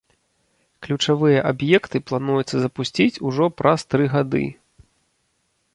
Ключавыя 0.85 1.39
аб'екты 1.51 1.97
плануецца 2.07 2.55
запусціць 2.65 3.21
ужо 3.29 3.45
праз 3.61 3.79
тры 3.95 4.05
гады. 4.17 4.45